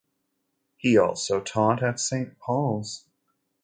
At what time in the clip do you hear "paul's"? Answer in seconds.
2.39-3.05